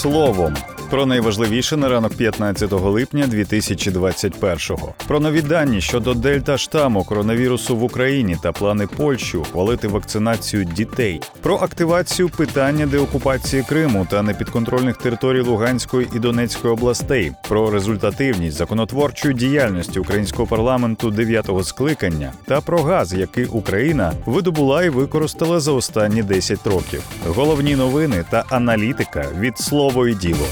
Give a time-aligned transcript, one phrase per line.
[0.00, 0.56] словом.
[0.90, 4.94] Про найважливіше на ранок 15 липня 2021-го.
[5.06, 11.20] Про нові дані щодо дельта штаму коронавірусу в Україні та плани Польщі ухвалити вакцинацію дітей,
[11.42, 19.34] про активацію питання деокупації Криму та непідконтрольних територій Луганської і Донецької областей, про результативність законотворчої
[19.34, 26.22] діяльності українського парламенту дев'ятого скликання та про газ, який Україна видобула і використала за останні
[26.22, 27.02] 10 років.
[27.26, 30.46] Головні новини та аналітика від слово і діло.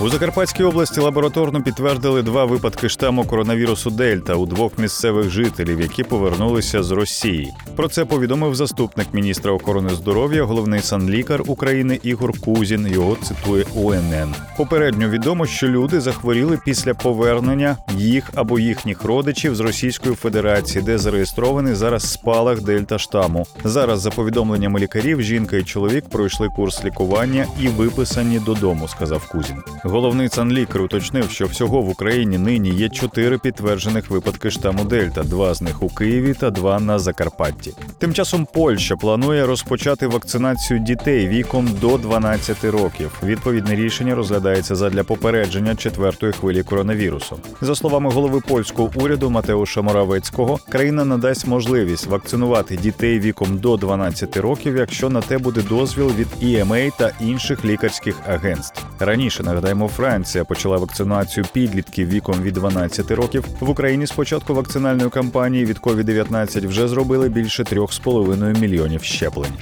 [0.00, 6.04] У Закарпатській області лабораторно підтвердили два випадки штаму коронавірусу Дельта у двох місцевих жителів, які
[6.04, 7.52] повернулися з Росії.
[7.76, 12.86] Про це повідомив заступник міністра охорони здоров'я, головний санлікар України Ігор Кузін.
[12.86, 14.34] Його цитує УНН.
[14.56, 20.98] Попередньо відомо, що люди захворіли після повернення їх або їхніх родичів з Російської Федерації, де
[20.98, 23.46] зареєстрований зараз спалах Дельта штаму.
[23.64, 29.56] Зараз, за повідомленнями лікарів, жінка і чоловік пройшли курс лікування і виписані додому, сказав Кузін.
[29.86, 35.54] Головний санлікар уточнив, що всього в Україні нині є чотири підтверджених випадки штаму Дельта, два
[35.54, 37.72] з них у Києві та два на Закарпатті.
[37.98, 43.10] Тим часом Польща планує розпочати вакцинацію дітей віком до 12 років.
[43.22, 47.36] Відповідне рішення розглядається задля попередження четвертої хвилі коронавірусу.
[47.60, 54.36] За словами голови польського уряду Матеуша Моравецького, країна надасть можливість вакцинувати дітей віком до 12
[54.36, 58.84] років, якщо на те буде дозвіл від EMA та інших лікарських агентств.
[58.98, 63.44] Раніше нагадаємо, Франція почала вакцинацію підлітків віком від 12 років.
[63.60, 69.52] В Україні з початку вакцинальної кампанії від COVID-19 вже зробили більше 3,5 мільйонів щеплень.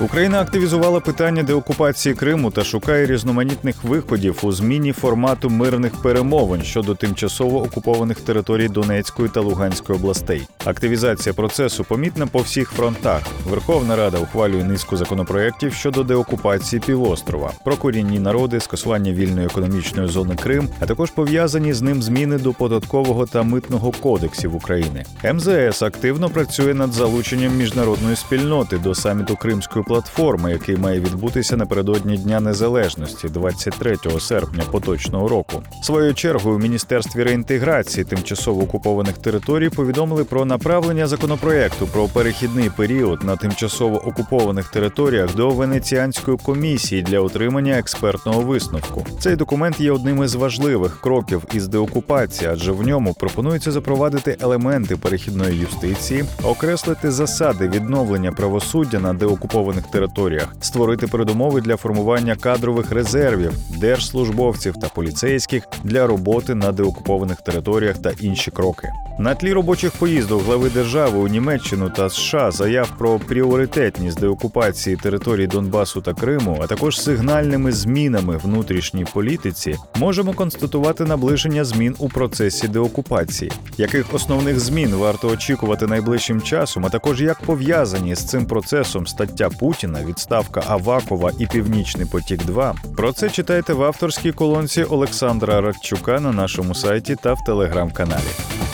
[0.00, 6.94] Україна активізувала питання деокупації Криму та шукає різноманітних виходів у зміні формату мирних перемовин щодо
[6.94, 10.48] тимчасово окупованих територій Донецької та Луганської областей.
[10.64, 13.22] Активізація процесу помітна по всіх фронтах.
[13.50, 20.36] Верховна Рада ухвалює низку законопроєктів щодо деокупації півострова, про корінні народи, скасування вільної економічної зони
[20.42, 25.04] Крим, а також пов'язані з ним зміни до податкового та митного кодексів України.
[25.34, 32.16] МЗС активно працює над залученням міжнародної спільноти до саміту Кримської платформи, який має відбутися напередодні
[32.16, 35.62] Дня Незалежності, 23 серпня поточного року.
[35.82, 43.24] Своєю чергою у міністерстві реінтеграції тимчасово окупованих територій повідомили про направлення законопроекту про перехідний період
[43.24, 49.06] на тимчасово окупованих територіях до Венеціанської комісії для отримання експертного висновку.
[49.20, 54.96] Цей документ є одним із важливих кроків із деокупації, адже в ньому пропонується запровадити елементи
[54.96, 63.52] перехідної юстиції, окреслити засади відновлення правосуддя на деокупованих територіях, створити передумови для формування кадрових резервів,
[63.80, 68.88] держслужбовців та поліцейських для роботи на деокупованих територіях та інші кроки.
[69.18, 75.46] На тлі робочих поїздок глави держави у Німеччину та США заяв про пріоритетність деокупації територій
[75.46, 82.68] Донбасу та Криму, а також сигнальними змінами внутрішній політиці, можемо констатувати наближення змін у процесі
[82.68, 83.52] деокупації.
[83.78, 89.48] Яких основних змін варто очікувати найближчим часом, а також як пов'язані з цим процесом стаття
[89.48, 92.44] Путіна, відставка Авакова і Північний потік.
[92.44, 98.65] 2 про це читайте в авторській колонці Олександра Радчука на нашому сайті та в телеграм-каналі.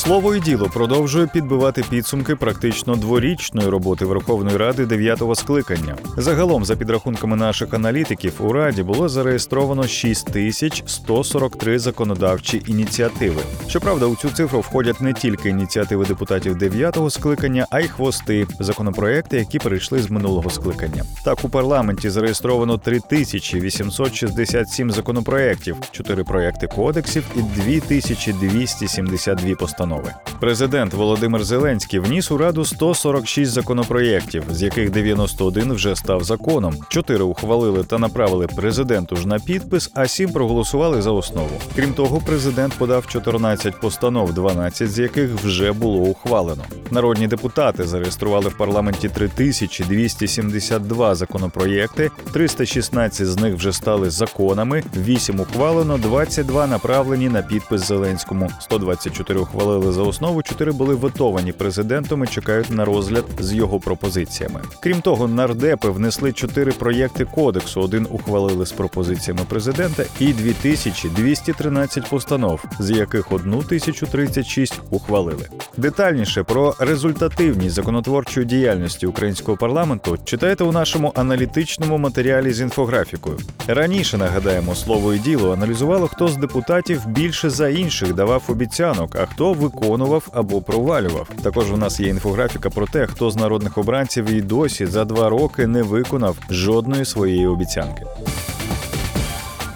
[0.00, 5.96] Слово і діло продовжує підбивати підсумки практично дворічної роботи Верховної Ради дев'ятого скликання.
[6.16, 13.42] Загалом, за підрахунками наших аналітиків, у раді було зареєстровано 6143 законодавчі ініціативи.
[13.68, 19.36] Щоправда, у цю цифру входять не тільки ініціативи депутатів дев'ятого скликання, а й хвости законопроекти,
[19.36, 21.04] які перейшли з минулого скликання.
[21.24, 30.29] Так у парламенті зареєстровано 3867 законопроєктів, 4 проекти кодексів і 2272 постанови установи.
[30.40, 36.74] Президент Володимир Зеленський вніс у раду 146 законопроєктів, з яких 91 вже став законом.
[36.88, 41.50] 4 ухвалили та направили президенту ж на підпис, а 7 проголосували за основу.
[41.76, 46.64] Крім того, президент подав 14 постанов, 12 з яких вже було ухвалено.
[46.90, 55.98] Народні депутати зареєстрували в парламенті 3272 законопроєкти, 316 з них вже стали законами, 8 ухвалено,
[55.98, 62.70] 22 направлені на підпис Зеленському, 124 ухвалили за основу, 4 були ветовані президентом і чекають
[62.70, 64.60] на розгляд з його пропозиціями.
[64.80, 72.64] Крім того, нардепи внесли 4 проєкти кодексу, один ухвалили з пропозиціями президента і 2213 постанов,
[72.78, 75.48] з яких 1036 ухвалили.
[75.76, 83.38] Детальніше про результативність законотворчої діяльності українського парламенту читайте у нашому аналітичному матеріалі з інфографікою.
[83.66, 89.26] Раніше нагадаємо, слово і діло аналізувало, хто з депутатів більше за інших давав обіцянок, а
[89.26, 91.28] хто виконував виконував або провалював.
[91.42, 95.28] Також у нас є інфографіка про те, хто з народних обранців і досі за два
[95.28, 98.04] роки не виконав жодної своєї обіцянки.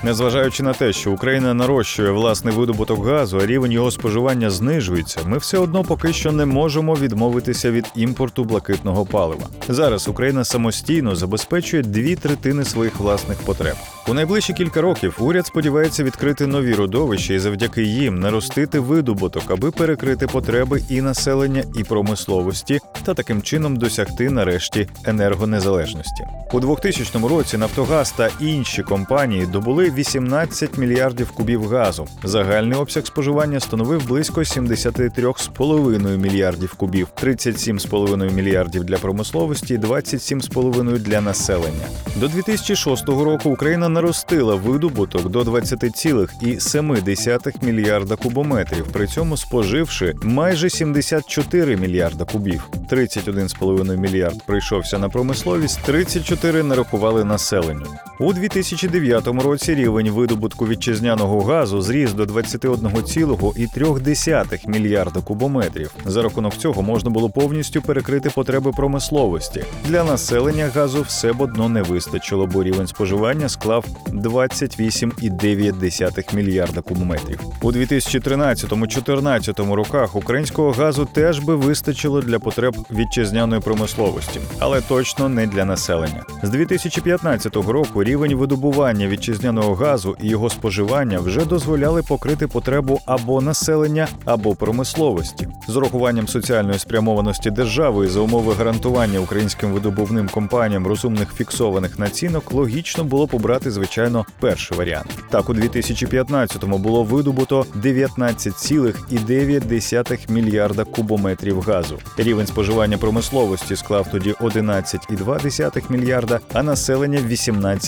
[0.05, 5.39] Незважаючи на те, що Україна нарощує власний видобуток газу, а рівень його споживання знижується, ми
[5.39, 9.47] все одно поки що не можемо відмовитися від імпорту блакитного палива.
[9.69, 13.77] Зараз Україна самостійно забезпечує дві третини своїх власних потреб.
[14.09, 19.71] У найближчі кілька років уряд сподівається відкрити нові родовища і завдяки їм наростити видобуток, аби
[19.71, 26.25] перекрити потреби і населення, і промисловості, та таким чином досягти нарешті енергонезалежності.
[26.53, 32.07] У 2000 році Нафтогаз та інші компанії добули 18 мільярдів кубів газу.
[32.25, 41.87] Загальний обсяг споживання становив близько 73,5 мільярдів кубів, 37,5 мільярдів для промисловості, 27,5 для населення.
[42.17, 51.77] До 2006 року Україна наростила видобуток до 20,7 мільярда кубометрів, при цьому споживши майже 74
[51.77, 52.69] мільярда кубів.
[52.91, 57.87] 31,5 мільярд прийшовся на промисловість, 34 нарахували населенню.
[58.19, 65.91] У 2009 році рівень видобутку вітчизняного газу зріс до 21,3 мільярда кубометрів.
[66.05, 69.65] За рахунок цього можна було повністю перекрити потреби промисловості.
[69.89, 77.41] Для населення газу все б одно не вистачило, бо рівень споживання склав 28,9 мільярда кубометрів.
[77.63, 85.47] У 2013-2014 роках українського газу теж би вистачило для потреб вітчизняної промисловості, але точно не
[85.47, 86.23] для населення.
[86.43, 93.41] З 2015 року рівень видобування вітчизняного газу і його споживання вже дозволяли покрити потребу або
[93.41, 95.49] населення, або промисловості.
[95.69, 102.53] З урахуванням соціальної спрямованості держави і за умови гарантування українським видобувним компаніям розумних фіксованих націнок
[102.53, 105.19] логічно було побрати, звичайно, перший варіант.
[105.31, 111.99] Так, у 2015-му було видобуто 19,9 мільярда кубометрів газу.
[112.17, 117.21] Рівень споживання промисловості склав тоді 11,2 мільярда, а населення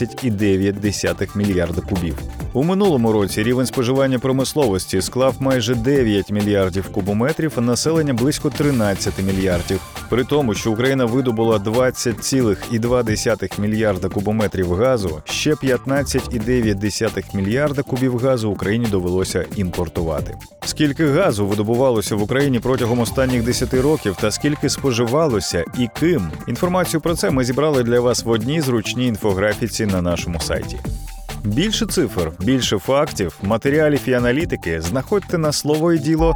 [0.06, 2.18] 18,9 мільярда кубів.
[2.52, 9.14] У минулому році рівень споживання промисловості склав майже 9 мільярдів кубометрів, а населення близько 13
[9.22, 9.80] мільярдів.
[10.08, 18.86] При тому, що Україна видобула 20,2 мільярда кубометрів газу, ще 15,9 мільярда кубів газу Україні
[18.90, 20.34] довелося імпортувати.
[20.64, 26.30] Скільки газу видобувалося в Україні протягом останніх 10 років, та скільки споживалося і ким?
[26.48, 30.78] Інформацію про це ми зібрали для вас в одній зручній інфографіці на нашому сайті.
[31.44, 36.34] Більше цифр, більше фактів, матеріалів і аналітики знаходьте на слово і.